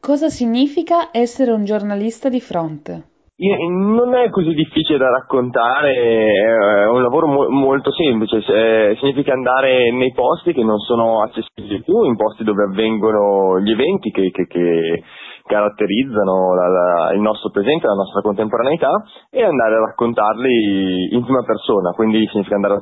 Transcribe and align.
Cosa 0.00 0.28
significa 0.28 1.10
essere 1.12 1.52
un 1.52 1.64
giornalista 1.64 2.30
di 2.30 2.40
fronte? 2.40 3.04
Non 3.40 4.14
è 4.14 4.28
così 4.28 4.52
difficile 4.52 4.98
da 4.98 5.08
raccontare, 5.08 5.94
è 5.94 6.86
un 6.88 7.00
lavoro 7.00 7.26
mo- 7.26 7.48
molto 7.48 7.90
semplice, 7.90 8.38
eh, 8.38 8.96
significa 8.98 9.32
andare 9.32 9.90
nei 9.92 10.12
posti 10.12 10.52
che 10.52 10.62
non 10.62 10.78
sono 10.78 11.22
accessibili 11.22 11.82
più, 11.82 12.04
in 12.04 12.16
posti 12.16 12.44
dove 12.44 12.64
avvengono 12.64 13.58
gli 13.60 13.70
eventi 13.70 14.10
che, 14.10 14.30
che, 14.30 14.46
che 14.46 15.02
caratterizzano 15.46 16.54
la, 16.54 16.68
la, 16.68 17.12
il 17.12 17.20
nostro 17.20 17.50
presente, 17.50 17.86
la 17.86 17.94
nostra 17.94 18.20
contemporaneità 18.20 18.90
e 19.30 19.42
andare 19.42 19.74
a 19.74 19.86
raccontarli 19.86 21.14
in 21.14 21.24
prima 21.24 21.42
persona, 21.42 21.92
quindi 21.92 22.26
significa 22.28 22.56
andare 22.56 22.74
a 22.74 22.80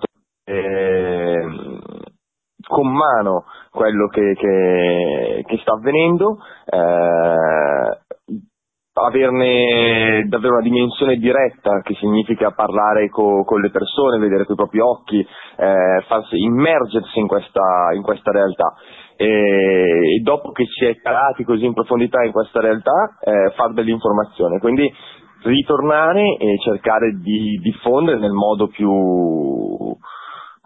eh, 0.51 1.37
con 2.67 2.93
mano 2.93 3.45
quello 3.79 4.09
che, 4.09 4.35
che, 4.35 5.45
che 5.47 5.57
sta 5.59 5.75
avvenendo, 5.75 6.39
eh, 6.67 7.99
averne 8.93 10.27
davvero 10.27 10.55
una 10.55 10.63
dimensione 10.63 11.15
diretta, 11.15 11.81
che 11.83 11.95
significa 11.95 12.51
parlare 12.51 13.09
co, 13.09 13.45
con 13.45 13.61
le 13.61 13.71
persone, 13.71 14.19
vedere 14.19 14.47
coi 14.47 14.57
propri 14.57 14.81
occhi, 14.81 15.21
eh, 15.21 16.03
farsi 16.09 16.43
immergersi 16.43 17.21
in 17.21 17.29
questa, 17.29 17.91
in 17.95 18.03
questa 18.03 18.33
realtà. 18.33 18.75
E, 19.15 20.21
dopo 20.25 20.51
che 20.51 20.65
si 20.67 20.85
è 20.85 20.97
calati 20.97 21.45
così 21.45 21.65
in 21.65 21.75
profondità 21.75 22.25
in 22.25 22.33
questa 22.33 22.61
realtà, 22.61 23.17
eh, 23.21 23.53
fare 23.55 23.75
dell'informazione. 23.75 24.59
Quindi 24.59 24.93
ritornare 25.45 26.35
e 26.37 26.59
cercare 26.59 27.13
di 27.23 27.61
diffondere 27.63 28.19
nel 28.19 28.33
modo 28.33 28.67
più 28.67 28.91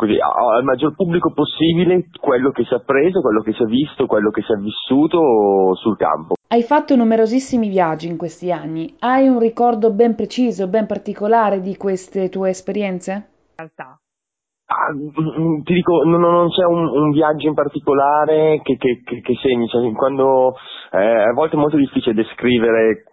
così, 0.03 0.19
al 0.19 0.65
maggior 0.65 0.95
pubblico 0.95 1.33
possibile 1.33 2.09
quello 2.21 2.51
che 2.51 2.65
si 2.65 2.75
è 2.75 2.77
appreso, 2.77 3.21
quello 3.21 3.41
che 3.41 3.53
si 3.53 3.63
è 3.63 3.67
visto, 3.67 4.07
quello 4.07 4.31
che 4.31 4.43
si 4.43 4.53
è 4.53 4.57
vissuto 4.57 5.75
sul 5.77 5.97
campo. 5.97 6.35
Hai 6.49 6.63
fatto 6.63 6.97
numerosissimi 6.97 7.69
viaggi 7.69 8.09
in 8.09 8.17
questi 8.17 8.51
anni. 8.51 8.97
Hai 8.99 9.29
un 9.29 9.39
ricordo 9.39 9.93
ben 9.93 10.17
preciso, 10.17 10.69
ben 10.69 10.87
particolare 10.87 11.61
di 11.61 11.77
queste 11.77 12.29
tue 12.29 12.51
esperienze? 12.51 13.13
In 13.13 13.55
realtà. 13.57 13.97
Ah, 14.67 14.93
mm, 14.93 15.63
ti 15.63 15.75
dico, 15.75 16.03
non, 16.03 16.21
non 16.21 16.49
c'è 16.49 16.65
un, 16.65 16.89
un, 16.89 17.11
viaggio 17.11 17.47
in 17.47 17.55
particolare 17.55 18.61
che, 18.63 18.77
che, 18.79 19.03
che, 19.05 19.21
che 19.21 19.35
segni, 19.43 19.69
cioè, 19.69 19.93
quando 19.93 20.55
eh, 20.93 21.29
a 21.29 21.33
volte 21.33 21.57
è 21.57 21.59
molto 21.59 21.77
difficile 21.77 22.15
descrivere 22.15 23.12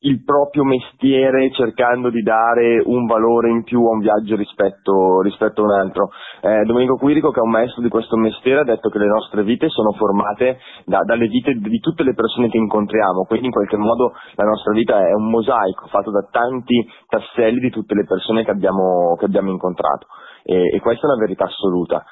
il 0.00 0.22
proprio 0.22 0.62
mestiere 0.64 1.50
cercando 1.52 2.10
di 2.10 2.22
dare 2.22 2.82
un 2.84 3.06
valore 3.06 3.50
in 3.50 3.64
più 3.64 3.84
a 3.86 3.92
un 3.92 4.00
viaggio 4.00 4.36
rispetto, 4.36 5.20
rispetto 5.22 5.62
a 5.62 5.64
un 5.64 5.70
altro. 5.72 6.10
Eh, 6.42 6.64
Domenico 6.64 6.96
Quirico, 6.96 7.30
che 7.30 7.40
è 7.40 7.42
un 7.42 7.50
maestro 7.50 7.82
di 7.82 7.88
questo 7.88 8.16
mestiere, 8.16 8.60
ha 8.60 8.64
detto 8.64 8.90
che 8.90 8.98
le 8.98 9.06
nostre 9.06 9.42
vite 9.42 9.68
sono 9.68 9.92
formate 9.92 10.58
da, 10.84 11.00
dalle 11.04 11.28
vite 11.28 11.54
di 11.54 11.80
tutte 11.80 12.02
le 12.02 12.14
persone 12.14 12.48
che 12.48 12.58
incontriamo, 12.58 13.24
quindi 13.24 13.46
in 13.46 13.52
qualche 13.52 13.76
modo 13.76 14.12
la 14.34 14.44
nostra 14.44 14.72
vita 14.72 14.98
è 14.98 15.12
un 15.12 15.30
mosaico 15.30 15.86
fatto 15.86 16.10
da 16.10 16.26
tanti 16.30 16.86
tasselli 17.08 17.60
di 17.60 17.70
tutte 17.70 17.94
le 17.94 18.04
persone 18.04 18.44
che 18.44 18.50
abbiamo, 18.50 19.16
che 19.18 19.24
abbiamo 19.24 19.50
incontrato 19.50 20.06
e, 20.46 20.76
e 20.76 20.80
questa 20.80 21.06
è 21.06 21.10
una 21.10 21.18
verità 21.18 21.44
assoluta. 21.44 22.04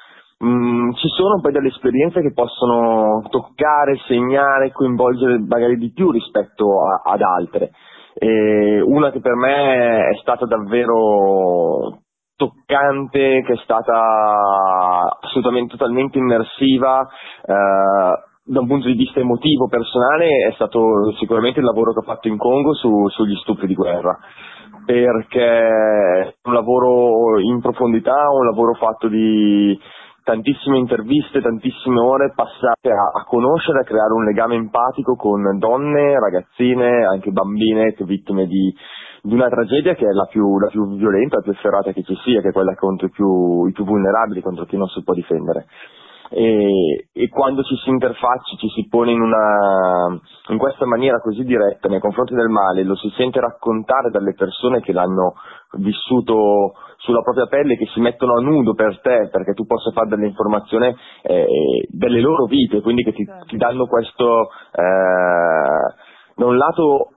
Mm, 0.43 0.93
ci 0.95 1.09
sono 1.09 1.41
poi 1.41 1.53
delle 1.53 1.69
esperienze 1.69 2.21
che 2.21 2.33
possono 2.33 3.23
toccare, 3.29 3.99
segnare, 4.07 4.73
coinvolgere 4.73 5.39
magari 5.39 5.77
di 5.77 5.93
più 5.93 6.11
rispetto 6.11 6.83
a, 6.83 7.03
ad 7.05 7.21
altre. 7.21 7.71
E 8.15 8.81
una 8.81 9.11
che 9.11 9.21
per 9.21 9.35
me 9.35 10.09
è 10.09 10.17
stata 10.21 10.47
davvero 10.47 12.01
toccante, 12.37 13.43
che 13.47 13.53
è 13.53 13.57
stata 13.63 15.19
assolutamente 15.21 15.77
totalmente 15.77 16.19
immersiva, 16.19 17.07
eh, 17.47 18.33
da 18.47 18.61
un 18.61 18.67
punto 18.67 18.89
di 18.89 18.95
vista 18.95 19.21
emotivo, 19.21 19.69
personale, 19.69 20.47
è 20.49 20.53
stato 20.53 21.13
sicuramente 21.19 21.61
il 21.61 21.65
lavoro 21.65 21.93
che 21.93 22.01
ho 22.01 22.03
fatto 22.03 22.29
in 22.29 22.37
Congo 22.37 22.75
su, 22.75 23.09
sugli 23.09 23.37
stupri 23.37 23.67
di 23.67 23.75
guerra 23.75 24.19
perché 24.85 25.41
è 25.41 26.35
un 26.43 26.53
lavoro 26.53 27.39
in 27.41 27.61
profondità, 27.61 28.29
un 28.31 28.45
lavoro 28.45 28.75
fatto 28.75 29.09
di 29.09 29.79
tantissime 30.25 30.79
interviste, 30.79 31.41
tantissime 31.41 32.01
ore 32.01 32.33
passate 32.35 32.91
a, 32.91 33.21
a, 33.21 33.25
conoscere, 33.25 33.81
a 33.81 33.85
creare 33.85 34.13
un 34.15 34.25
legame 34.25 34.57
empatico 34.57 35.15
con 35.15 35.59
donne, 35.59 36.19
ragazzine, 36.19 37.05
anche 37.05 37.31
bambine 37.31 37.95
vittime 37.99 38.47
di, 38.47 38.75
di 39.23 39.35
una 39.35 39.49
tragedia 39.49 39.95
che 39.95 40.07
è 40.07 40.13
la 40.13 40.25
più, 40.25 40.59
la 40.59 40.69
più, 40.69 40.97
violenta, 40.97 41.37
la 41.37 41.43
più 41.43 41.53
efferata 41.53 41.93
che 41.93 42.03
ci 42.03 42.17
sia, 42.25 42.41
che 42.41 42.49
è 42.49 42.53
quella 42.53 42.75
contro 42.75 43.07
i 43.07 43.11
più, 43.11 43.67
i 43.67 43.73
più 43.73 43.85
vulnerabili, 43.85 44.41
contro 44.41 44.65
chi 44.65 44.79
non 44.79 44.89
si 44.89 45.03
può 45.03 45.15
difendere 45.15 45.67
e, 46.31 47.09
e, 47.13 47.29
quando 47.29 47.63
ci 47.63 47.77
si 47.77 47.91
interfaccia, 47.91 48.57
ci 48.57 48.69
si 48.69 48.87
pone 48.89 49.13
in, 49.13 49.21
una, 49.21 50.19
in 50.49 50.59
questa 50.59 50.87
maniera 50.87 51.21
così 51.21 51.45
diretta 51.45 51.89
nei 51.89 52.01
confronti 52.01 52.35
del 52.35 52.49
male, 52.49 52.83
lo 52.83 52.97
si 52.97 53.09
sente 53.17 53.41
raccontare 53.41 54.11
dalle 54.11 54.35
persone 54.35 54.81
che 54.81 54.93
l'hanno 54.93 55.35
vissuto 55.79 56.75
sulla 56.99 57.21
propria 57.21 57.47
pelle, 57.47 57.77
che 57.77 57.87
si 57.93 58.01
mettono 58.01 58.37
a 58.37 58.41
nudo 58.41 58.75
per 58.75 59.01
te 59.01 59.29
perché 59.31 59.53
tu 59.53 59.67
possa 59.67 59.91
fare 59.91 60.09
delle 60.09 60.27
informazioni 60.27 60.95
eh, 61.23 61.47
delle 61.89 62.21
loro 62.21 62.47
vite, 62.47 62.81
quindi 62.81 63.03
che 63.03 63.13
ti, 63.13 63.25
ti 63.47 63.57
danno 63.57 63.87
questo 63.87 64.49
eh, 64.73 65.95
da 66.37 66.47
un 66.47 66.57
lato 66.57 67.14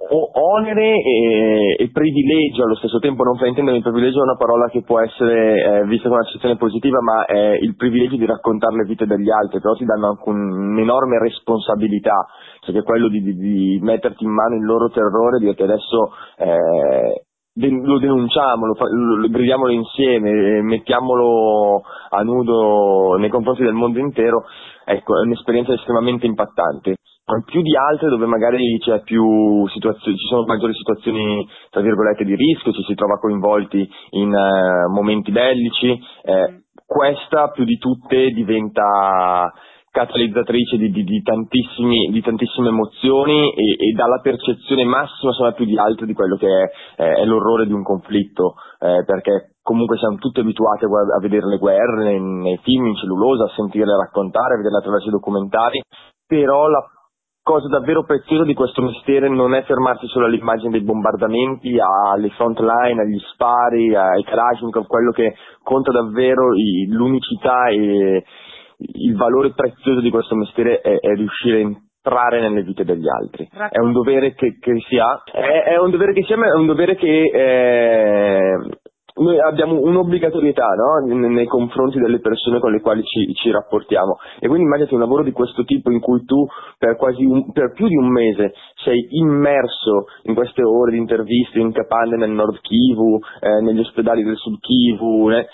onere 0.00 0.94
e, 1.02 1.76
e, 1.76 1.90
privilegio 1.90 2.62
allo 2.62 2.76
stesso 2.76 2.98
tempo, 3.00 3.24
non 3.24 3.36
fraintendere 3.36 3.78
il 3.78 3.82
privilegio 3.82 4.20
è 4.20 4.22
una 4.22 4.36
parola 4.36 4.68
che 4.68 4.82
può 4.82 5.00
essere 5.00 5.80
eh, 5.80 5.84
vista 5.86 6.08
come 6.08 6.20
una 6.20 6.26
situazione 6.26 6.56
positiva, 6.56 7.00
ma 7.02 7.24
è 7.24 7.58
il 7.60 7.74
privilegio 7.74 8.16
di 8.16 8.24
raccontare 8.24 8.76
le 8.76 8.84
vite 8.84 9.06
degli 9.06 9.28
altri, 9.28 9.60
però 9.60 9.74
ti 9.74 9.84
danno 9.84 10.10
anche 10.10 10.28
un'enorme 10.28 11.18
responsabilità, 11.18 12.26
cioè 12.60 12.74
che 12.74 12.80
è 12.80 12.84
quello 12.84 13.08
di, 13.08 13.20
di, 13.22 13.34
di, 13.34 13.78
metterti 13.82 14.22
in 14.22 14.30
mano 14.30 14.54
il 14.54 14.64
loro 14.64 14.88
terrore, 14.88 15.38
di 15.38 15.50
dire 15.50 15.64
adesso 15.64 16.12
eh, 16.38 17.24
lo 17.60 17.98
denunciamo, 17.98 18.66
lo, 18.66 18.76
lo, 19.16 19.28
gridiamolo 19.28 19.72
insieme, 19.72 20.62
mettiamolo 20.62 21.82
a 22.10 22.22
nudo 22.22 23.16
nei 23.18 23.30
confronti 23.30 23.64
del 23.64 23.72
mondo 23.72 23.98
intero, 23.98 24.44
ecco, 24.84 25.18
è 25.18 25.24
un'esperienza 25.24 25.72
estremamente 25.72 26.24
impattante 26.24 26.94
più 27.44 27.62
di 27.62 27.76
altre 27.76 28.08
dove 28.08 28.26
magari 28.26 28.78
c'è 28.78 29.02
più 29.02 29.66
situazioni, 29.68 30.16
ci 30.16 30.26
sono 30.26 30.44
maggiori 30.46 30.74
situazioni 30.74 31.46
tra 31.70 31.80
virgolette 31.82 32.24
di 32.24 32.34
rischio, 32.34 32.72
ci 32.72 32.82
si 32.84 32.94
trova 32.94 33.18
coinvolti 33.18 33.88
in 34.10 34.32
uh, 34.32 34.90
momenti 34.90 35.30
bellici, 35.30 35.90
eh, 36.22 36.62
questa 36.86 37.50
più 37.50 37.64
di 37.64 37.76
tutte 37.76 38.30
diventa 38.30 39.52
catalizzatrice 39.90 40.76
di, 40.76 40.90
di, 40.90 41.02
di, 41.02 41.22
di 41.22 42.20
tantissime 42.22 42.68
emozioni 42.68 43.52
e, 43.52 43.72
e, 43.72 43.92
dà 43.96 44.06
la 44.06 44.20
percezione 44.20 44.84
massima, 44.84 45.30
insomma, 45.30 45.52
più 45.52 45.64
di 45.64 45.78
altre 45.78 46.06
di 46.06 46.14
quello 46.14 46.36
che 46.36 46.46
è, 46.46 47.02
eh, 47.02 47.14
è 47.14 47.24
l'orrore 47.24 47.66
di 47.66 47.72
un 47.72 47.82
conflitto, 47.82 48.54
eh, 48.78 49.02
perché 49.04 49.56
comunque 49.62 49.98
siamo 49.98 50.16
tutti 50.16 50.40
abituati 50.40 50.84
a, 50.84 50.88
a 50.88 51.20
vedere 51.20 51.46
le 51.46 51.58
guerre 51.58 52.04
nei, 52.04 52.20
nei, 52.20 52.58
film, 52.62 52.86
in 52.86 52.96
cellulosa, 52.96 53.44
a 53.44 53.52
sentirle 53.56 53.96
raccontare, 53.96 54.54
a 54.54 54.56
vederle 54.58 54.78
attraverso 54.78 55.08
i 55.08 55.12
documentari, 55.12 55.82
però 56.26 56.68
la 56.68 56.84
cosa 57.48 57.66
davvero 57.68 58.04
preziosa 58.04 58.44
di 58.44 58.52
questo 58.52 58.82
mestiere 58.82 59.26
non 59.30 59.54
è 59.54 59.62
fermarsi 59.62 60.06
solo 60.08 60.26
all'immagine 60.26 60.68
dei 60.68 60.82
bombardamenti, 60.82 61.78
alle 61.80 62.28
front 62.36 62.58
line, 62.60 63.00
agli 63.00 63.18
spari, 63.32 63.94
ai 63.94 64.22
Kalashnikov, 64.22 64.86
quello 64.86 65.12
che 65.12 65.34
conta 65.62 65.90
davvero 65.90 66.48
l'unicità 66.90 67.68
e 67.68 68.22
il 68.76 69.16
valore 69.16 69.54
prezioso 69.54 70.00
di 70.00 70.10
questo 70.10 70.34
mestiere 70.34 70.82
è, 70.82 70.98
è 70.98 71.14
riuscire 71.14 71.56
a 71.56 71.60
entrare 71.60 72.42
nelle 72.42 72.62
vite 72.62 72.84
degli 72.84 73.08
altri. 73.08 73.48
È 73.50 73.78
un 73.78 73.92
dovere 73.92 74.34
che, 74.34 74.58
che 74.60 74.78
si 74.86 74.98
ha, 74.98 75.22
è, 75.32 75.72
è, 75.72 75.78
un 75.78 75.90
dovere 75.90 76.12
che 76.12 76.24
si 76.24 76.32
ha, 76.34 76.36
ma 76.36 76.48
è 76.48 76.54
un 76.54 76.66
dovere 76.66 76.96
che 76.96 77.22
eh, 77.32 78.78
noi 79.18 79.38
abbiamo 79.40 79.80
un'obbligatorietà 79.80 80.66
no? 80.74 81.16
nei 81.16 81.46
confronti 81.46 81.98
delle 81.98 82.20
persone 82.20 82.60
con 82.60 82.72
le 82.72 82.80
quali 82.80 83.02
ci, 83.04 83.32
ci, 83.34 83.50
rapportiamo 83.50 84.18
e 84.38 84.46
quindi 84.46 84.64
immaginati 84.64 84.94
un 84.94 85.00
lavoro 85.00 85.22
di 85.22 85.32
questo 85.32 85.64
tipo 85.64 85.90
in 85.90 86.00
cui 86.00 86.24
tu 86.24 86.46
per, 86.78 86.96
quasi 86.96 87.24
un, 87.24 87.52
per 87.52 87.72
più 87.72 87.88
di 87.88 87.96
un 87.96 88.08
mese 88.10 88.54
sei 88.84 89.08
immerso 89.10 90.06
in 90.24 90.34
queste 90.34 90.62
ore 90.62 90.92
di 90.92 90.98
interviste 90.98 91.58
in 91.58 91.72
capanne 91.72 92.16
nel 92.16 92.30
nord 92.30 92.60
Kivu, 92.60 93.18
eh, 93.40 93.60
negli 93.62 93.80
ospedali 93.80 94.22
del 94.22 94.36
sud 94.36 94.58
Kivu, 94.60 95.30
eh, 95.30 95.46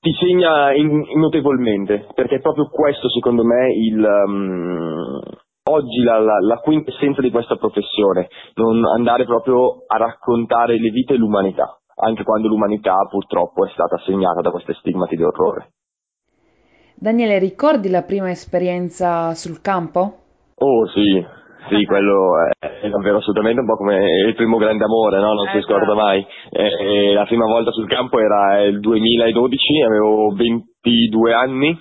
ti 0.00 0.12
segna 0.12 0.72
in, 0.72 1.04
notevolmente 1.16 2.06
perché 2.14 2.36
è 2.36 2.40
proprio 2.40 2.68
questo 2.68 3.08
secondo 3.10 3.44
me 3.44 3.72
il... 3.74 4.24
Um, 4.26 5.20
oggi 5.62 6.02
la, 6.02 6.18
la, 6.18 6.40
la 6.40 6.56
quintessenza 6.56 7.20
di 7.20 7.30
questa 7.30 7.54
professione, 7.54 8.28
non 8.54 8.84
andare 8.86 9.24
proprio 9.24 9.84
a 9.86 9.98
raccontare 9.98 10.80
le 10.80 10.90
vite 10.90 11.14
e 11.14 11.16
l'umanità 11.16 11.79
anche 12.00 12.24
quando 12.24 12.48
l'umanità 12.48 12.96
purtroppo 13.08 13.66
è 13.66 13.70
stata 13.70 13.98
segnata 14.04 14.40
da 14.40 14.50
queste 14.50 14.74
stigmati 14.74 15.16
di 15.16 15.22
orrore. 15.22 15.72
Daniele, 16.94 17.38
ricordi 17.38 17.88
la 17.88 18.02
prima 18.02 18.30
esperienza 18.30 19.34
sul 19.34 19.60
campo? 19.62 20.18
Oh 20.56 20.86
sì, 20.88 21.24
sì, 21.68 21.84
quello 21.88 22.32
è 22.58 22.88
davvero 22.88 23.18
assolutamente 23.18 23.60
un 23.60 23.66
po' 23.66 23.76
come 23.76 23.96
il 24.26 24.34
primo 24.34 24.58
grande 24.58 24.84
amore, 24.84 25.18
no? 25.18 25.32
non 25.32 25.46
si 25.50 25.58
eh, 25.58 25.62
scorda 25.62 25.94
mai. 25.94 26.26
E, 26.50 27.14
la 27.14 27.24
prima 27.24 27.46
volta 27.46 27.70
sul 27.70 27.88
campo 27.88 28.18
era 28.18 28.62
il 28.62 28.80
2012, 28.80 29.82
avevo 29.82 30.34
22 30.34 31.32
anni, 31.32 31.80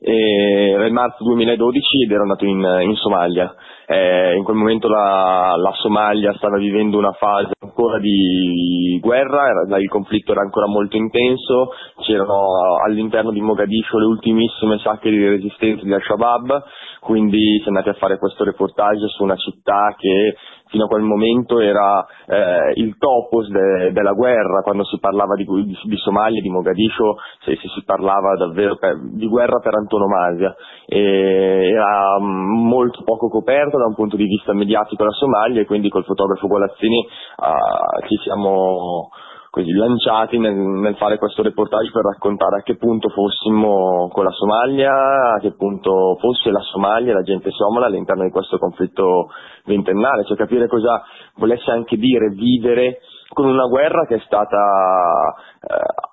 era 0.00 0.86
il 0.86 0.92
marzo 0.92 1.24
2012 1.24 2.04
ed 2.04 2.10
ero 2.10 2.22
andato 2.22 2.44
in, 2.44 2.60
in 2.82 2.94
Somalia 2.94 3.54
eh, 3.90 4.36
in 4.36 4.44
quel 4.44 4.56
momento 4.56 4.86
la, 4.86 5.54
la, 5.56 5.72
Somalia 5.72 6.34
stava 6.34 6.58
vivendo 6.58 6.98
una 6.98 7.12
fase 7.12 7.52
ancora 7.58 7.98
di 7.98 8.98
guerra, 9.00 9.46
era, 9.48 9.78
il 9.78 9.88
conflitto 9.88 10.32
era 10.32 10.42
ancora 10.42 10.66
molto 10.66 10.98
intenso, 10.98 11.70
c'erano 12.02 12.76
all'interno 12.84 13.30
di 13.30 13.40
Mogadiscio 13.40 13.98
le 13.98 14.04
ultimissime 14.04 14.78
sacche 14.78 15.08
di 15.08 15.26
resistenza 15.26 15.84
di 15.84 15.94
Al-Shabaab, 15.94 16.64
quindi 17.00 17.60
si 17.60 17.64
è 17.64 17.68
andati 17.68 17.88
a 17.88 17.94
fare 17.94 18.18
questo 18.18 18.44
reportage 18.44 19.06
su 19.08 19.22
una 19.22 19.36
città 19.36 19.94
che 19.96 20.36
fino 20.68 20.84
a 20.84 20.88
quel 20.88 21.02
momento 21.02 21.60
era 21.60 22.06
eh, 22.26 22.72
il 22.76 22.96
topos 22.98 23.48
de, 23.48 23.92
della 23.92 24.12
guerra, 24.12 24.62
quando 24.62 24.84
si 24.84 24.98
parlava 24.98 25.34
di, 25.34 25.44
di, 25.44 25.78
di 25.82 25.96
Somalia, 25.96 26.40
di 26.40 26.48
Mogadiscio, 26.48 27.16
se, 27.44 27.56
se 27.56 27.68
si 27.68 27.84
parlava 27.84 28.36
davvero 28.36 28.76
per, 28.76 28.98
di 29.12 29.26
guerra 29.26 29.58
per 29.60 29.74
antonomasia. 29.74 30.54
E 30.86 31.70
era 31.70 32.18
mm, 32.20 32.66
molto 32.66 33.02
poco 33.04 33.28
coperta 33.28 33.78
da 33.78 33.86
un 33.86 33.94
punto 33.94 34.16
di 34.16 34.24
vista 34.24 34.52
mediatico 34.52 35.04
la 35.04 35.10
Somalia 35.10 35.60
e 35.60 35.66
quindi 35.66 35.88
col 35.88 36.04
fotografo 36.04 36.46
Golazzini 36.46 36.98
uh, 36.98 38.06
ci 38.06 38.16
siamo 38.22 39.10
così 39.50 39.72
lanciati 39.72 40.38
nel, 40.38 40.54
nel, 40.54 40.96
fare 40.96 41.18
questo 41.18 41.42
reportage 41.42 41.90
per 41.90 42.04
raccontare 42.04 42.58
a 42.58 42.62
che 42.62 42.76
punto 42.76 43.08
fossimo 43.08 44.08
con 44.12 44.24
la 44.24 44.30
Somalia, 44.30 45.34
a 45.34 45.38
che 45.40 45.52
punto 45.52 46.16
fosse 46.20 46.50
la 46.50 46.60
Somalia, 46.60 47.14
la 47.14 47.22
gente 47.22 47.50
somala 47.50 47.86
all'interno 47.86 48.24
di 48.24 48.30
questo 48.30 48.58
conflitto 48.58 49.30
ventennale, 49.64 50.24
cioè 50.24 50.36
capire 50.36 50.68
cosa 50.68 51.02
volesse 51.36 51.70
anche 51.70 51.96
dire 51.96 52.28
vivere 52.30 52.98
con 53.30 53.46
una 53.46 53.66
guerra 53.66 54.06
che 54.06 54.16
è 54.16 54.22
stata 54.24 55.34
eh, 55.60 56.08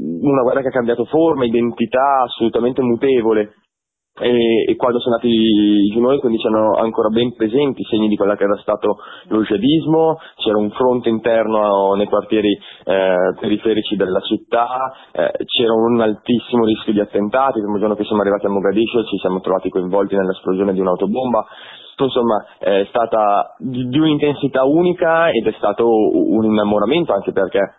una 0.00 0.42
guerra 0.42 0.60
che 0.60 0.68
ha 0.68 0.72
cambiato 0.72 1.04
forma, 1.04 1.44
identità 1.44 2.22
assolutamente 2.22 2.82
mutevole 2.82 3.54
e, 4.20 4.64
e, 4.68 4.76
quando 4.76 5.00
sono 5.00 5.16
andati 5.16 5.90
giù 5.92 6.00
noi 6.00 6.18
quindi 6.18 6.38
c'erano 6.38 6.74
ancora 6.74 7.08
ben 7.08 7.34
presenti 7.34 7.82
i 7.82 7.84
segni 7.84 8.08
di 8.08 8.16
quello 8.16 8.34
che 8.34 8.44
era 8.44 8.56
stato 8.58 8.98
lo 9.28 9.42
jihadismo, 9.42 10.18
c'era 10.36 10.58
un 10.58 10.70
fronte 10.70 11.08
interno 11.08 11.94
nei 11.94 12.06
quartieri 12.06 12.52
eh, 12.84 13.34
periferici 13.40 13.96
della 13.96 14.20
città, 14.20 14.92
eh, 15.12 15.32
c'era 15.44 15.72
un 15.72 16.00
altissimo 16.00 16.64
rischio 16.64 16.92
di 16.92 17.00
attentati, 17.00 17.58
il 17.58 17.64
primo 17.64 17.78
giorno 17.78 17.94
che 17.94 18.04
siamo 18.04 18.20
arrivati 18.20 18.46
a 18.46 18.50
Mogadiscio 18.50 19.04
ci 19.04 19.18
siamo 19.18 19.40
trovati 19.40 19.68
coinvolti 19.68 20.16
nell'esplosione 20.16 20.72
di 20.72 20.80
un'autobomba, 20.80 21.46
insomma 22.04 22.44
è 22.58 22.86
stata 22.88 23.54
di, 23.58 23.88
di 23.88 23.98
un'intensità 23.98 24.64
unica 24.64 25.30
ed 25.30 25.46
è 25.46 25.52
stato 25.56 25.88
un 25.88 26.44
innamoramento 26.44 27.12
anche 27.12 27.32
perché 27.32 27.77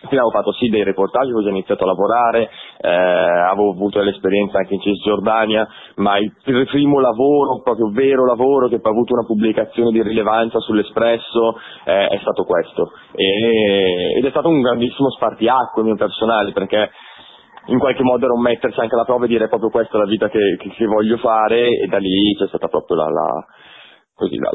Prima 0.00 0.22
avevo 0.22 0.30
fatto 0.30 0.52
sì 0.52 0.68
dei 0.68 0.84
reportage, 0.84 1.32
poi 1.32 1.44
ho 1.44 1.48
iniziato 1.48 1.82
a 1.82 1.88
lavorare, 1.88 2.48
eh, 2.80 2.88
avevo 2.88 3.72
avuto 3.72 4.00
l'esperienza 4.00 4.58
anche 4.58 4.74
in 4.74 4.80
Cisgiordania, 4.80 5.66
ma 5.96 6.18
il 6.18 6.32
primo 6.40 7.00
lavoro, 7.00 7.60
proprio 7.64 7.90
vero 7.90 8.24
lavoro, 8.24 8.68
che 8.68 8.78
poi 8.78 8.92
ha 8.92 8.94
avuto 8.94 9.14
una 9.14 9.26
pubblicazione 9.26 9.90
di 9.90 10.00
rilevanza 10.00 10.60
sull'Espresso 10.60 11.58
eh, 11.84 12.06
è 12.06 12.18
stato 12.20 12.44
questo. 12.44 12.92
E, 13.12 14.18
ed 14.18 14.24
è 14.24 14.30
stato 14.30 14.48
un 14.48 14.60
grandissimo 14.60 15.10
spartiacque 15.10 15.82
mio 15.82 15.96
personale, 15.96 16.52
perché 16.52 16.90
in 17.66 17.80
qualche 17.80 18.04
modo 18.04 18.24
era 18.24 18.34
un 18.34 18.40
mettersi 18.40 18.78
anche 18.78 18.94
alla 18.94 19.04
prova 19.04 19.24
e 19.24 19.28
dire 19.28 19.48
proprio 19.48 19.70
questa 19.70 19.96
è 19.96 20.00
la 20.00 20.06
vita 20.06 20.28
che, 20.28 20.56
che, 20.60 20.68
che 20.70 20.86
voglio 20.86 21.16
fare 21.16 21.66
e 21.66 21.88
da 21.88 21.98
lì 21.98 22.36
c'è 22.38 22.46
stata 22.46 22.68
proprio 22.68 22.98
la, 22.98 23.08
la, 23.10 23.44
così, 24.14 24.38
la 24.38 24.50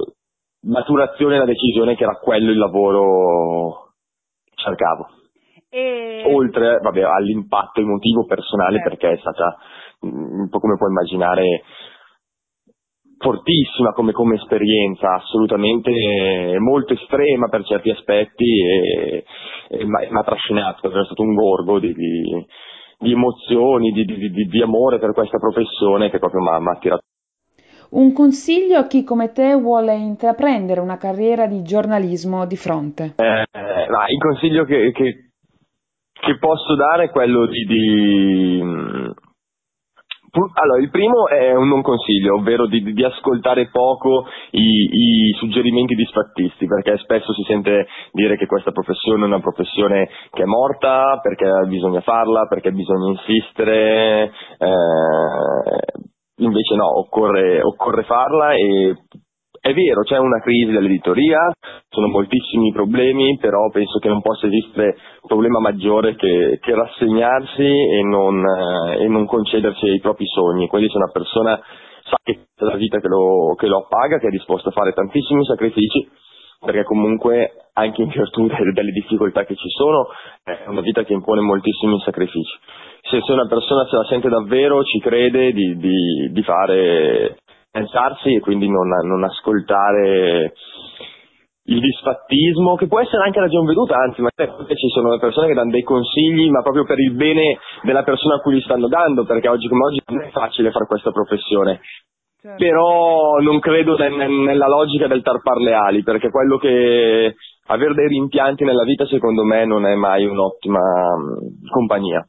maturazione 0.68 1.36
e 1.36 1.40
la 1.40 1.46
decisione 1.46 1.96
che 1.96 2.04
era 2.04 2.16
quello 2.16 2.50
il 2.50 2.58
lavoro 2.58 3.92
che 4.46 4.54
cercavo. 4.56 5.22
E... 5.74 6.22
Oltre 6.28 6.78
vabbè, 6.78 7.02
all'impatto 7.02 7.82
emotivo 7.82 8.26
personale 8.26 8.78
certo. 8.78 8.90
perché 8.90 9.12
è 9.14 9.18
stata 9.18 9.58
mm, 10.06 10.42
un 10.42 10.50
po' 10.50 10.60
come 10.60 10.78
puoi 10.78 10.90
immaginare 10.90 11.64
fortissima 13.18 13.92
come, 13.94 14.12
come 14.12 14.36
esperienza, 14.36 15.16
assolutamente 15.16 15.90
eh, 15.90 16.60
molto 16.60 16.94
estrema 16.94 17.48
per 17.48 17.64
certi 17.64 17.90
aspetti 17.90 18.46
e, 18.46 19.26
e 19.70 19.86
mi 19.86 20.20
ha 20.20 20.24
trascinato, 20.24 20.92
è 20.92 21.06
stato 21.06 21.24
un 21.24 21.34
gorgo 21.34 21.80
di, 21.80 21.92
di, 21.94 22.46
di 23.00 23.12
emozioni, 23.12 23.92
di, 23.92 24.06
di, 24.06 24.62
amore 24.62 25.00
per 25.00 25.14
questa 25.14 25.40
professione 25.40 26.12
che 26.12 26.20
proprio 26.20 26.42
mi 26.42 26.50
ha 26.50 26.72
attirato. 26.72 27.02
Un 27.92 28.14
consiglio 28.14 28.78
a 28.78 28.86
chi 28.86 29.04
come 29.04 29.32
te 29.32 29.56
vuole 29.56 29.96
intraprendere 29.96 30.82
una 30.82 30.98
carriera 30.98 31.48
di 31.48 31.64
giornalismo 31.64 32.46
di 32.46 32.58
fronte? 32.58 33.14
Eh, 33.16 33.46
no, 33.54 34.00
il 34.08 34.20
consiglio 34.20 34.66
che, 34.66 34.92
che 34.92 35.33
che 36.24 36.38
posso 36.40 36.76
dare 36.76 37.06
è 37.06 37.10
quello 37.10 37.46
di, 37.48 37.66
di... 37.66 38.62
Mm, 38.64 39.12
allora, 40.56 40.82
il 40.82 40.90
primo 40.90 41.28
è 41.28 41.54
un 41.54 41.68
non 41.68 41.82
consiglio, 41.82 42.36
ovvero 42.36 42.66
di, 42.66 42.82
di 42.82 43.04
ascoltare 43.04 43.70
poco 43.70 44.26
i, 44.52 44.58
i, 44.60 45.34
suggerimenti 45.38 45.94
disfattisti, 45.94 46.66
perché 46.66 46.98
spesso 47.00 47.34
si 47.34 47.44
sente 47.44 47.88
dire 48.12 48.36
che 48.38 48.48
questa 48.48 48.72
professione 48.72 49.24
è 49.24 49.28
una 49.28 49.42
professione 49.42 50.10
che 50.32 50.42
è 50.42 50.46
morta, 50.46 51.20
perché 51.22 51.46
bisogna 51.68 52.02
farla, 52.02 52.48
perché 52.48 52.72
bisogna 52.72 53.10
insistere, 53.12 54.32
eh, 54.58 56.02
invece 56.38 56.76
no, 56.76 57.00
occorre, 57.00 57.62
occorre 57.62 58.04
farla 58.04 58.54
e 58.54 58.96
è 59.66 59.74
vero, 59.74 60.02
c'è 60.02 60.18
una 60.18 60.42
crisi 60.42 60.74
dell'editoria, 60.74 61.40
sono 61.88 62.10
moltissimi 62.10 62.74
problemi, 62.74 63.38
però 63.40 63.70
penso 63.70 63.98
che 64.00 64.10
non 64.10 64.20
possa 64.20 64.48
esistere 64.48 64.98
problema 65.26 65.60
maggiore 65.60 66.16
che, 66.16 66.60
che 66.62 66.76
rassegnarsi 66.76 67.64
e 67.64 68.02
non, 68.04 68.44
eh, 68.44 69.04
e 69.04 69.08
non, 69.08 69.26
concedersi 69.26 69.88
ai 69.88 70.02
propri 70.02 70.26
sogni. 70.26 70.68
Quindi 70.68 70.90
se 70.90 70.98
una 70.98 71.12
persona 71.14 71.58
sa 72.04 72.18
che 72.22 72.48
è 72.54 72.64
la 72.66 72.76
vita 72.76 73.00
che 73.00 73.08
lo, 73.08 73.56
che 73.58 73.68
lo 73.68 73.86
appaga, 73.86 74.18
che 74.18 74.28
è 74.28 74.32
disposta 74.32 74.68
a 74.68 74.74
fare 74.74 74.92
tantissimi 74.92 75.46
sacrifici, 75.46 76.12
perché 76.60 76.84
comunque 76.84 77.70
anche 77.72 78.02
in 78.02 78.10
virtù 78.10 78.46
delle 78.74 78.92
difficoltà 78.92 79.46
che 79.46 79.56
ci 79.56 79.70
sono 79.70 80.10
è 80.44 80.68
una 80.68 80.82
vita 80.82 81.04
che 81.04 81.14
impone 81.14 81.40
moltissimi 81.40 81.98
sacrifici. 82.02 82.52
Se, 83.04 83.22
se 83.22 83.32
una 83.32 83.48
persona 83.48 83.86
se 83.86 83.96
la 83.96 84.04
sente 84.10 84.28
davvero 84.28 84.84
ci 84.84 85.00
crede 85.00 85.54
di, 85.54 85.78
di, 85.78 86.32
di 86.34 86.44
fare 86.44 87.38
pensarsi 87.74 88.36
e 88.36 88.40
quindi 88.40 88.70
non, 88.70 88.88
non 88.88 89.24
ascoltare 89.24 90.54
il 91.66 91.80
disfattismo, 91.80 92.76
che 92.76 92.88
può 92.88 93.00
essere 93.00 93.24
anche 93.24 93.40
ragion 93.40 93.66
veduta, 93.66 93.96
anzi, 93.96 94.22
magari 94.22 94.76
ci 94.76 94.90
sono 94.90 95.18
persone 95.18 95.48
che 95.48 95.54
danno 95.54 95.72
dei 95.72 95.82
consigli, 95.82 96.50
ma 96.50 96.62
proprio 96.62 96.84
per 96.84 97.00
il 97.00 97.14
bene 97.14 97.58
della 97.82 98.04
persona 98.04 98.36
a 98.36 98.40
cui 98.40 98.56
li 98.56 98.62
stanno 98.62 98.88
dando, 98.88 99.26
perché 99.26 99.48
oggi 99.48 99.68
come 99.68 99.86
oggi 99.86 100.02
non 100.08 100.22
è 100.22 100.30
facile 100.30 100.72
fare 100.72 100.86
questa 100.86 101.12
professione. 101.12 101.80
Certo. 102.40 102.58
Però 102.58 103.40
non 103.40 103.60
credo 103.60 103.96
nella 103.98 104.68
logica 104.68 105.08
del 105.08 105.24
tarpar 105.24 105.58
le 105.58 105.74
ali, 105.74 106.04
perché 106.04 106.30
quello 106.30 106.58
che 106.58 107.36
avere 107.68 107.94
dei 107.94 108.10
rimpianti 108.10 108.66
nella 108.66 108.84
vita 108.84 109.08
secondo 109.08 109.44
me 109.46 109.66
non 109.66 109.86
è 109.86 109.96
mai 109.96 110.26
un'ottima 110.26 110.82
compagnia. 111.72 112.28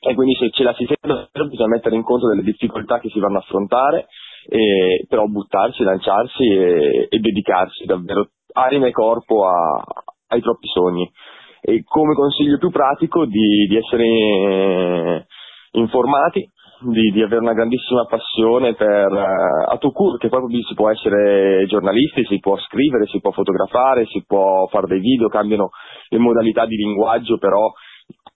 E 0.00 0.14
quindi 0.14 0.36
se 0.36 0.50
ce 0.50 0.62
la 0.62 0.72
si 0.74 0.86
sente 0.86 1.28
bisogna 1.48 1.68
mettere 1.70 1.96
in 1.96 2.04
conto 2.04 2.28
delle 2.28 2.42
difficoltà 2.42 3.00
che 3.00 3.08
si 3.08 3.18
vanno 3.18 3.38
a 3.38 3.40
affrontare 3.40 4.06
e, 4.46 5.04
però 5.08 5.26
buttarsi, 5.26 5.82
lanciarsi 5.82 6.44
e, 6.44 7.08
e 7.10 7.18
dedicarsi 7.18 7.84
davvero 7.84 8.30
anima 8.52 8.86
e 8.86 8.92
corpo 8.92 9.46
a, 9.46 9.82
ai 10.28 10.40
propri 10.40 10.68
sogni. 10.68 11.10
E 11.60 11.82
come 11.84 12.14
consiglio 12.14 12.58
più 12.58 12.70
pratico 12.70 13.26
di, 13.26 13.66
di 13.68 13.76
essere 13.76 14.04
eh, 14.04 15.26
informati, 15.72 16.48
di, 16.80 17.10
di, 17.10 17.22
avere 17.22 17.40
una 17.40 17.54
grandissima 17.54 18.04
passione 18.06 18.74
per 18.74 19.10
uh, 19.10 19.72
a 19.72 19.76
Tucur, 19.78 20.18
che 20.18 20.28
poi 20.28 20.62
si 20.62 20.74
può 20.74 20.88
essere 20.90 21.66
giornalisti, 21.66 22.24
si 22.24 22.38
può 22.38 22.56
scrivere, 22.58 23.06
si 23.06 23.20
può 23.20 23.32
fotografare, 23.32 24.06
si 24.06 24.24
può 24.24 24.66
fare 24.68 24.86
dei 24.86 25.00
video, 25.00 25.28
cambiano 25.28 25.70
le 26.08 26.18
modalità 26.18 26.66
di 26.66 26.76
linguaggio, 26.76 27.38
però 27.38 27.72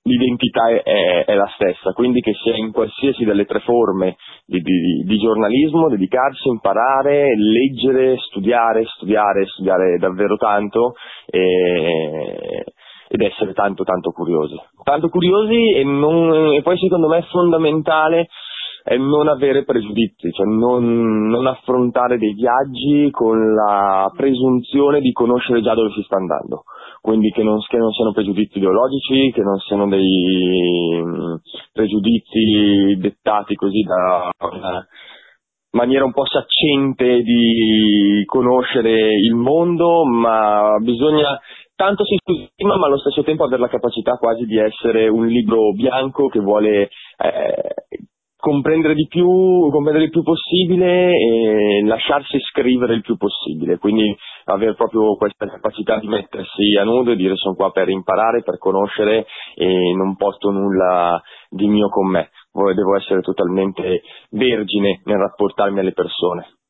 l'identità 0.04 0.68
è, 0.68 1.24
è, 1.24 1.34
la 1.34 1.50
stessa, 1.54 1.92
quindi 1.92 2.20
che 2.20 2.32
sia 2.42 2.56
in 2.56 2.72
qualsiasi 2.72 3.24
delle 3.24 3.44
tre 3.44 3.60
forme 3.60 4.16
di, 4.44 4.60
di, 4.60 5.04
di, 5.04 5.18
giornalismo, 5.18 5.88
dedicarsi, 5.88 6.48
imparare, 6.48 7.36
leggere, 7.36 8.16
studiare, 8.18 8.84
studiare, 8.86 9.46
studiare 9.46 9.98
davvero 9.98 10.36
tanto 10.36 10.94
e, 11.26 12.64
ed 13.08 13.20
essere 13.20 13.52
tanto 13.52 13.84
tanto 13.84 14.10
curiosi. 14.10 14.58
Tanto 14.82 15.08
curiosi 15.08 15.72
e, 15.74 15.84
non, 15.84 16.54
e 16.54 16.62
poi 16.62 16.78
secondo 16.78 17.08
me 17.08 17.18
è 17.18 17.26
fondamentale 17.30 18.28
è 18.84 18.96
non 18.96 19.28
avere 19.28 19.62
pregiudizi, 19.62 20.32
cioè 20.32 20.44
non, 20.44 21.28
non, 21.28 21.46
affrontare 21.46 22.18
dei 22.18 22.34
viaggi 22.34 23.10
con 23.12 23.54
la 23.54 24.10
presunzione 24.12 25.00
di 25.00 25.12
conoscere 25.12 25.62
già 25.62 25.72
dove 25.74 25.92
si 25.92 26.02
sta 26.02 26.16
andando 26.16 26.64
quindi 27.02 27.30
che 27.32 27.42
non, 27.42 27.58
che 27.68 27.76
non 27.76 27.90
siano 27.90 28.12
pregiudizi 28.12 28.58
ideologici, 28.58 29.32
che 29.32 29.42
non 29.42 29.58
siano 29.58 29.88
dei 29.88 31.02
mm, 31.02 31.34
pregiudizi 31.72 32.96
dettati 32.96 33.56
così 33.56 33.82
da 33.82 34.30
una 34.38 34.86
maniera 35.72 36.04
un 36.04 36.12
po' 36.12 36.26
saccente 36.26 37.22
di 37.22 38.22
conoscere 38.26 39.14
il 39.14 39.34
mondo, 39.34 40.04
ma 40.04 40.76
bisogna 40.80 41.40
tanto 41.74 42.04
si 42.04 42.16
stima, 42.20 42.76
ma 42.76 42.86
allo 42.86 42.98
stesso 42.98 43.24
tempo 43.24 43.42
avere 43.42 43.62
la 43.62 43.68
capacità 43.68 44.16
quasi 44.16 44.44
di 44.44 44.58
essere 44.58 45.08
un 45.08 45.26
libro 45.26 45.72
bianco 45.72 46.28
che 46.28 46.38
vuole 46.38 46.88
eh, 47.16 47.74
comprendere 48.42 48.94
di 48.94 49.06
più, 49.06 49.24
comprendere 49.70 50.06
il 50.06 50.10
più 50.10 50.24
possibile 50.24 51.12
e 51.12 51.82
lasciarsi 51.84 52.40
scrivere 52.40 52.94
il 52.94 53.00
più 53.00 53.16
possibile, 53.16 53.78
quindi 53.78 54.16
avere 54.46 54.74
proprio 54.74 55.14
questa 55.14 55.46
capacità 55.46 56.00
di 56.00 56.08
mettersi 56.08 56.76
a 56.76 56.82
nudo 56.82 57.12
e 57.12 57.16
dire 57.16 57.36
sono 57.36 57.54
qua 57.54 57.70
per 57.70 57.88
imparare, 57.88 58.42
per 58.42 58.58
conoscere 58.58 59.26
e 59.54 59.94
non 59.94 60.16
porto 60.16 60.50
nulla 60.50 61.22
di 61.50 61.68
mio 61.68 61.88
con 61.88 62.08
me, 62.08 62.30
devo 62.74 62.96
essere 62.96 63.20
totalmente 63.20 64.02
vergine 64.30 65.02
nel 65.04 65.18
rapportarmi 65.18 65.78
alle 65.78 65.92
persone. 65.92 66.61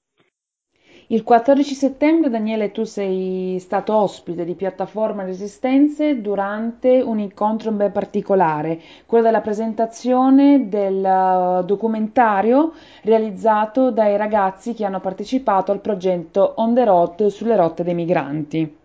Il 1.12 1.25
14 1.25 1.75
settembre, 1.75 2.31
Daniele, 2.31 2.73
tu 2.73 2.85
sei 2.85 3.59
stato 3.59 3.95
ospite 3.95 4.47
di 4.47 4.54
Piattaforma 4.54 5.25
Resistenze 5.25 6.23
durante 6.23 7.02
un 7.04 7.19
incontro 7.19 7.71
ben 7.71 7.92
particolare, 7.92 8.78
quello 9.04 9.25
della 9.25 9.42
presentazione 9.42 10.71
del 10.71 11.04
uh, 11.04 11.66
documentario 11.66 12.73
realizzato 13.04 13.90
dai 13.90 14.16
ragazzi 14.16 14.73
che 14.73 14.87
hanno 14.87 15.00
partecipato 15.00 15.71
al 15.71 15.83
progetto 15.83 16.54
On 16.57 16.73
the 16.73 16.85
Road 16.87 17.26
sulle 17.26 17.57
rotte 17.57 17.85
dei 17.85 17.92
migranti. 17.92 18.76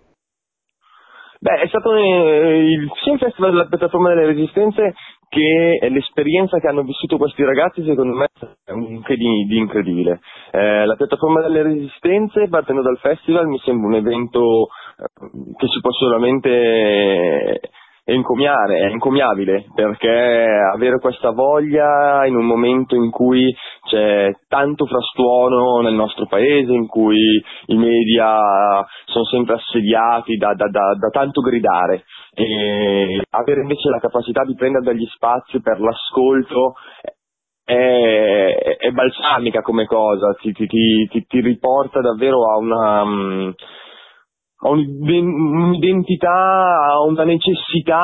Beh, 1.40 1.62
è 1.62 1.68
stato 1.68 1.96
eh, 1.96 2.72
il, 2.74 2.82
il 2.82 3.18
Festival 3.20 3.52
della 3.52 3.68
Piattaforma 3.68 4.10
delle 4.10 4.26
Resistenze 4.26 4.96
che 5.30 5.80
l'esperienza 5.90 6.60
che 6.60 6.68
hanno 6.68 6.84
vissuto 6.84 7.18
questi 7.18 7.44
ragazzi 7.44 7.84
secondo 7.84 8.16
me 8.16 8.28
è 8.66 8.72
un 8.72 9.02
di, 9.06 9.46
di 9.46 9.58
incredibile. 9.58 10.20
Eh, 10.52 10.86
la 10.86 10.96
piattaforma 10.96 11.42
delle 11.42 11.64
resistenze 11.64 12.48
partendo 12.48 12.82
dal 12.82 12.98
festival 12.98 13.48
mi 13.48 13.60
sembra 13.60 13.88
un 13.88 13.96
evento 13.96 14.68
eh, 14.98 15.06
che 15.58 15.68
si 15.68 15.80
può 15.82 15.92
solamente 15.92 17.60
encomiare, 18.10 18.80
è 18.80 18.86
encomiabile 18.86 19.66
perché 19.76 20.10
avere 20.74 20.98
questa 21.00 21.32
voglia 21.32 22.26
in 22.26 22.38
un 22.38 22.46
momento 22.46 22.96
in 22.96 23.12
cui 23.12 23.54
c'è 23.88 24.32
tanto 24.48 24.86
frastuono 24.86 25.82
nel 25.82 25.94
nostro 25.94 26.28
paese, 26.28 26.72
in 26.72 26.88
cui 26.88 27.42
i 27.68 27.76
media 27.76 28.38
sono 29.06 29.26
sempre 29.26 29.56
assediati 29.56 30.36
da, 30.36 30.54
da, 30.54 30.68
da, 30.70 30.94
da 31.00 31.10
tanto 31.10 31.42
gridare. 31.42 32.04
E 32.34 33.22
avere 33.32 33.62
invece 33.62 33.90
la 33.90 34.00
capacità 34.00 34.44
di 34.44 34.56
prendere 34.56 34.86
degli 34.86 35.06
spazi 35.08 35.62
per 35.62 35.80
l'ascolto 35.80 36.76
è, 37.64 38.78
è 38.80 38.92
balsamica 38.92 39.62
come 39.62 39.86
cosa, 39.86 40.34
ti, 40.40 40.54
ti, 40.54 40.68
ti, 40.68 41.26
ti, 41.28 41.42
riporta 41.42 42.02
davvero 42.02 42.50
a 42.52 42.58
una... 42.58 43.02
Um, 43.02 43.54
ha 44.60 44.70
un'identità, 44.70 46.32
ha 46.32 47.04
una 47.04 47.24
necessità 47.26 48.04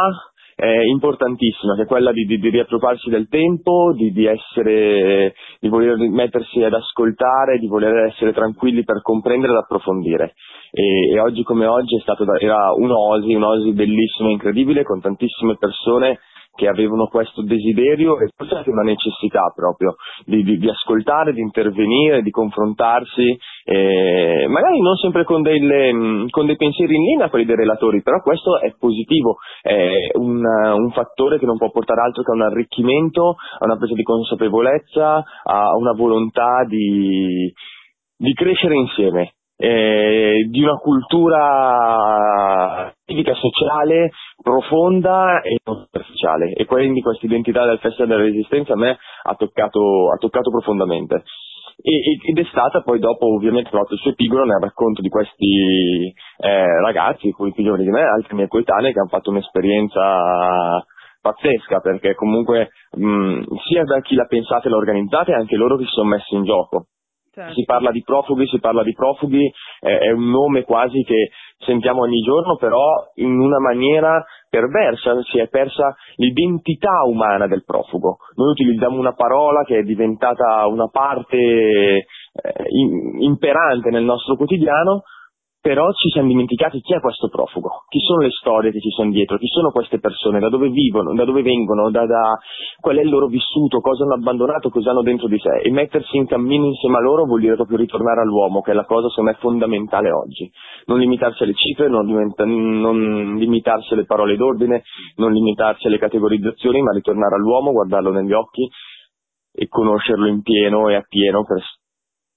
eh, 0.64 0.86
importantissima, 0.88 1.76
che 1.76 1.82
è 1.82 1.86
quella 1.86 2.14
di, 2.14 2.24
di, 2.24 2.40
di 2.40 2.50
riappropriarsi 2.50 3.10
del 3.10 3.28
tempo, 3.28 3.92
di, 3.94 4.14
di, 4.14 4.26
essere, 4.26 5.34
di 5.60 5.68
voler 5.68 5.98
mettersi 5.98 6.64
ad 6.64 6.74
ascoltare, 6.74 7.60
di 7.60 7.68
voler 7.68 8.06
essere 8.06 8.32
tranquilli 8.32 8.86
per 8.86 9.02
comprendere 9.02 9.52
ed 9.52 9.60
approfondire. 9.60 10.36
E, 10.72 11.12
e 11.12 11.20
oggi 11.20 11.44
come 11.44 11.66
oggi 11.66 11.98
è 11.98 12.00
stato, 12.00 12.24
era 12.40 12.72
un'osi, 12.74 13.34
un'osi 13.34 13.74
bellissima, 13.74 14.30
incredibile, 14.30 14.84
con 14.84 15.02
tantissime 15.02 15.58
persone 15.58 16.20
che 16.56 16.68
avevano 16.68 17.08
questo 17.08 17.42
desiderio 17.42 18.20
e 18.20 18.30
forse 18.36 18.56
anche 18.56 18.70
una 18.70 18.84
necessità 18.84 19.52
proprio 19.56 19.96
di, 20.26 20.44
di, 20.44 20.58
di 20.58 20.70
ascoltare, 20.70 21.34
di 21.34 21.42
intervenire, 21.42 22.22
di 22.22 22.30
confrontarsi, 22.30 23.38
eh, 23.64 24.46
magari 24.48 24.80
non 24.80 24.96
sempre 24.98 25.24
con, 25.24 25.42
delle, 25.42 26.28
con, 26.30 26.46
dei 26.46 26.56
pensieri 26.56 26.96
in 26.96 27.04
linea 27.04 27.30
quelli 27.30 27.46
dei 27.46 27.56
relatori, 27.56 28.04
però 28.04 28.22
questo 28.22 28.60
è 28.60 28.72
positivo, 28.78 29.38
è 29.62 30.12
un, 30.14 30.44
un, 30.46 30.92
fattore 30.92 31.40
che 31.40 31.46
non 31.46 31.58
può 31.58 31.72
portare 31.72 32.02
altro 32.02 32.22
che 32.22 32.32
a 32.32 32.36
un 32.36 32.42
arricchimento, 32.44 33.36
a 33.60 33.66
una 33.66 33.78
presa 33.78 33.96
di 33.96 34.04
consapevolezza, 34.04 35.24
a 35.44 35.76
una 35.76 35.94
volontà 35.94 36.66
di, 36.68 37.52
di 38.16 38.34
crescere 38.34 38.76
insieme 38.76 39.34
eh, 39.64 40.46
di 40.50 40.62
una 40.62 40.76
cultura 40.76 42.14
civica 43.06 43.34
sociale 43.34 44.12
profonda 44.42 45.40
e 45.40 45.60
non 45.64 45.86
superficiale 45.86 46.52
e 46.52 46.66
quindi 46.66 47.02
questa 47.02 47.26
identità 47.26 47.66
del 47.66 47.80
Festival 47.80 48.10
della 48.10 48.24
Resistenza 48.24 48.74
a 48.74 48.76
me 48.76 48.98
ha 49.24 49.36
toccato, 49.36 50.12
ha 50.12 50.18
toccato 50.18 50.50
profondamente. 50.50 51.24
E, 51.82 52.18
ed 52.30 52.38
è 52.38 52.44
stata 52.52 52.82
poi 52.82 53.00
dopo 53.00 53.34
ovviamente 53.34 53.70
trovato 53.70 53.94
il 53.94 54.00
suo 54.02 54.12
epigone 54.12 54.48
nel 54.48 54.60
racconto 54.62 55.02
di 55.02 55.08
questi 55.08 56.14
eh, 56.40 56.82
ragazzi, 56.82 57.32
cui 57.32 57.54
più 57.54 57.64
giovani 57.64 57.86
di 57.86 57.90
me, 57.90 58.02
altri 58.02 58.36
miei 58.36 58.50
coetanei 58.50 58.92
che 58.92 59.00
hanno 59.00 59.08
fatto 59.08 59.30
un'esperienza 59.30 60.84
pazzesca 61.22 61.80
perché 61.80 62.16
comunque 62.16 62.72
mh, 62.98 63.44
sia 63.70 63.86
da 63.86 64.02
chi 64.02 64.16
l'ha 64.16 64.26
pensata 64.26 64.68
e 64.68 64.70
l'ha 64.70 64.76
organizzata 64.76 65.34
anche 65.34 65.56
loro 65.56 65.78
che 65.78 65.86
si 65.86 65.92
sono 65.92 66.10
messi 66.10 66.36
in 66.36 66.44
gioco 66.44 66.88
Certo. 67.34 67.54
Si 67.54 67.64
parla 67.66 67.90
di 67.90 68.04
profughi, 68.04 68.46
si 68.46 68.60
parla 68.60 68.84
di 68.84 68.94
profughi, 68.94 69.44
eh, 69.82 69.98
è 69.98 70.12
un 70.12 70.30
nome 70.30 70.62
quasi 70.62 71.02
che 71.04 71.32
sentiamo 71.66 72.02
ogni 72.02 72.22
giorno, 72.22 72.58
però 72.58 73.10
in 73.16 73.40
una 73.40 73.58
maniera 73.60 74.24
perversa, 74.48 75.20
si 75.24 75.40
è 75.40 75.48
persa 75.48 75.96
l'identità 76.18 77.02
umana 77.08 77.48
del 77.48 77.64
profugo. 77.66 78.18
Noi 78.36 78.52
utilizziamo 78.52 79.00
una 79.00 79.14
parola 79.14 79.64
che 79.64 79.80
è 79.80 79.82
diventata 79.82 80.68
una 80.68 80.90
parte 80.90 81.38
eh, 81.38 82.06
imperante 83.22 83.90
nel 83.90 84.04
nostro 84.04 84.36
quotidiano, 84.36 85.02
però 85.64 85.90
ci 85.94 86.10
siamo 86.10 86.28
dimenticati 86.28 86.82
chi 86.82 86.94
è 86.94 87.00
questo 87.00 87.30
profugo, 87.30 87.86
chi 87.88 88.00
sono 88.00 88.20
le 88.20 88.32
storie 88.32 88.70
che 88.70 88.82
ci 88.82 88.90
sono 88.90 89.12
dietro, 89.12 89.38
chi 89.38 89.48
sono 89.48 89.72
queste 89.72 89.98
persone, 89.98 90.42
da 90.42 90.50
dove 90.50 90.68
vivono, 90.68 91.14
da 91.14 91.24
dove 91.24 91.42
vengono, 91.42 91.90
da, 91.90 92.06
da, 92.06 92.38
qual 92.82 92.98
è 92.98 93.02
il 93.02 93.08
loro 93.08 93.28
vissuto, 93.28 93.80
cosa 93.80 94.04
hanno 94.04 94.16
abbandonato, 94.16 94.70
cosa 94.70 94.90
hanno 94.90 95.04
dentro 95.04 95.30
di 95.30 95.40
sé 95.40 95.62
e 95.64 95.72
mettersi 95.72 96.18
in 96.18 96.28
cammino 96.28 96.66
insieme 96.66 96.98
a 96.98 97.00
loro 97.00 97.24
vuol 97.24 97.40
dire 97.40 97.56
proprio 97.56 97.78
ritornare 97.78 98.20
all'uomo, 98.20 98.60
che 98.60 98.72
è 98.72 98.74
la 98.74 98.84
cosa 98.84 99.08
secondo 99.08 99.32
me 99.32 99.38
fondamentale 99.40 100.12
oggi. 100.12 100.52
Non 100.88 101.00
limitarsi 101.00 101.44
alle 101.44 101.54
cifre, 101.54 101.88
non, 101.88 102.08
non 102.08 103.36
limitarsi 103.38 103.94
alle 103.94 104.04
parole 104.04 104.36
d'ordine, 104.36 104.84
non 105.16 105.32
limitarsi 105.32 105.88
alle 105.88 105.98
categorizzazioni, 105.98 106.82
ma 106.82 106.92
ritornare 106.92 107.36
all'uomo, 107.36 107.72
guardarlo 107.72 108.12
negli 108.12 108.34
occhi 108.34 108.70
e 109.54 109.70
conoscerlo 109.70 110.28
in 110.28 110.42
pieno 110.42 110.90
e 110.90 110.96
appieno 110.96 111.46
per 111.46 111.64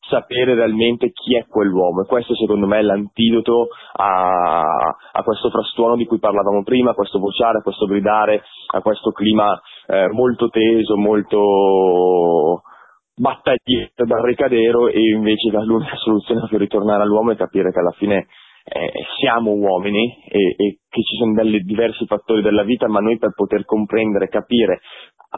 sapere 0.08 0.54
realmente 0.54 1.10
chi 1.12 1.36
è 1.36 1.46
quell'uomo. 1.46 2.02
E 2.02 2.06
questo 2.06 2.34
secondo 2.34 2.66
me 2.66 2.78
è 2.78 2.82
l'antidoto 2.82 3.68
a, 3.94 4.60
a 4.60 5.22
questo 5.22 5.50
frastuono 5.50 5.96
di 5.96 6.06
cui 6.06 6.18
parlavamo 6.18 6.62
prima, 6.62 6.90
a 6.90 6.94
questo 6.94 7.18
vociare, 7.18 7.58
a 7.58 7.62
questo 7.62 7.86
gridare, 7.86 8.42
a 8.74 8.80
questo 8.80 9.10
clima 9.10 9.60
eh, 9.86 10.08
molto 10.08 10.48
teso, 10.48 10.96
molto 10.96 12.62
battaglietto 13.18 14.04
dal 14.04 14.22
ricadero 14.22 14.88
e 14.88 15.00
invece 15.14 15.50
l'unica 15.50 15.96
soluzione 16.04 16.46
per 16.50 16.60
ritornare 16.60 17.02
all'uomo 17.02 17.32
è 17.32 17.36
capire 17.36 17.72
che 17.72 17.78
alla 17.78 17.92
fine 17.92 18.26
eh, 18.68 18.92
siamo 19.20 19.52
uomini 19.52 20.18
e, 20.28 20.54
e, 20.56 20.78
che 20.88 21.02
ci 21.02 21.16
sono 21.16 21.34
dei 21.34 21.62
diversi 21.62 22.04
fattori 22.06 22.42
della 22.42 22.64
vita, 22.64 22.88
ma 22.88 23.00
noi 23.00 23.16
per 23.16 23.32
poter 23.34 23.64
comprendere, 23.64 24.28
capire 24.28 24.80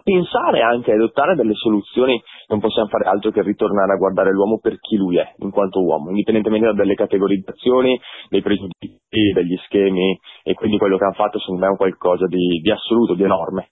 pensare 0.03 0.63
anche, 0.63 0.93
adottare 0.93 1.35
delle 1.35 1.55
soluzioni, 1.55 2.23
non 2.49 2.61
possiamo 2.61 2.89
fare 2.89 3.09
altro 3.09 3.31
che 3.31 3.43
ritornare 3.43 3.93
a 3.93 3.97
guardare 3.97 4.31
l'uomo 4.31 4.59
per 4.59 4.79
chi 4.79 4.97
lui 4.97 5.19
è, 5.19 5.35
in 5.39 5.51
quanto 5.51 5.83
uomo, 5.83 6.11
indipendentemente 6.11 6.73
dalle 6.73 6.95
categorizzazioni, 6.95 7.99
dei 8.29 8.43
pregiudizi, 8.43 9.33
degli 9.35 9.57
schemi, 9.65 10.19
e 10.43 10.55
quindi 10.55 10.79
quello 10.79 10.97
che 10.97 11.05
hanno 11.05 11.15
fatto 11.15 11.39
secondo 11.39 11.61
me 11.61 11.67
è 11.67 11.71
un 11.71 11.77
qualcosa 11.77 12.27
di, 12.27 12.61
di 12.63 12.71
assoluto, 12.71 13.15
di 13.15 13.25
enorme. 13.25 13.71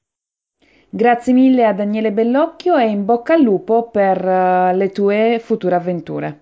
Grazie 0.88 1.32
mille 1.32 1.66
a 1.66 1.72
Daniele 1.72 2.12
Bellocchio 2.12 2.76
e 2.76 2.86
in 2.86 3.04
bocca 3.04 3.34
al 3.34 3.42
lupo 3.42 3.90
per 3.90 4.24
uh, 4.24 4.76
le 4.76 4.90
tue 4.90 5.38
future 5.40 5.74
avventure. 5.74 6.40